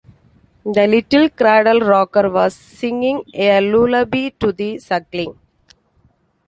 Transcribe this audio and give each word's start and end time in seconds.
The 0.65 0.87
little 0.87 1.29
cradle-rocker 1.29 2.27
was 2.31 2.55
singing 2.55 3.21
a 3.35 3.61
lullaby 3.61 4.29
to 4.39 4.51
the 4.51 4.79
suckling. 4.79 5.37